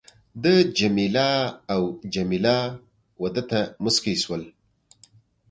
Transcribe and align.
ده 0.43 0.53
جميله 0.77 1.29
او 1.73 1.81
جميله 2.13 2.57
وه 3.21 3.29
ده 3.35 3.43
ته 3.49 3.59
مسکی 3.83 4.15
شول. 4.23 4.43